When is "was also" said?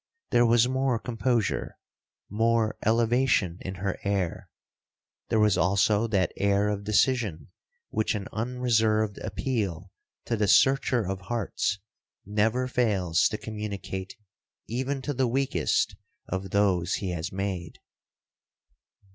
5.39-6.07